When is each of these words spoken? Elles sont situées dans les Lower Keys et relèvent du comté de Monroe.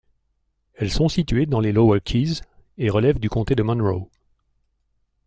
Elles 0.73 0.89
sont 0.89 1.09
situées 1.09 1.45
dans 1.45 1.59
les 1.59 1.71
Lower 1.71 2.01
Keys 2.01 2.41
et 2.79 2.89
relèvent 2.89 3.19
du 3.19 3.29
comté 3.29 3.53
de 3.53 3.61
Monroe. 3.61 4.07